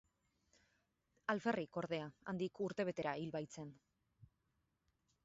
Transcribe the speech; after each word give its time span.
Alferrik, 1.33 1.79
ordea, 1.83 2.07
handik 2.33 2.63
urte 2.69 2.87
betera 2.89 3.15
hil 3.21 3.35
baitzen. 3.37 3.71